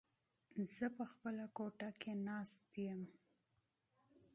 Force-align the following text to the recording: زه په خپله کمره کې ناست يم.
زه 0.75 0.85
په 0.97 1.03
خپله 1.11 1.45
کمره 1.55 1.89
کې 2.01 2.13
ناست 2.27 2.69
يم. 2.87 3.01